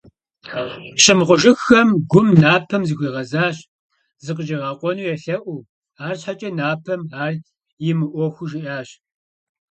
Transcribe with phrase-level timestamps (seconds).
[1.01, 3.57] Щымыхъужыххэм, Гум Напэм зыхуигъэзащ,
[4.25, 5.65] закъыщӀигъэкъуэну елъэӀуу,
[6.05, 7.33] арщхьэкӀэ, Напэм ар
[7.89, 8.89] и мыӀуэхуу жиӀащ.